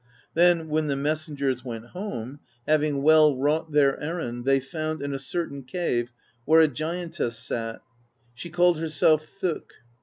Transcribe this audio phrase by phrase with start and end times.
[0.33, 5.19] Then, when the messengers went home, having well wrought their errand, they found, in a
[5.19, 6.11] cer tain cave,
[6.43, 7.81] where a giantess sat:
[8.33, 9.69] she called herself Thokk.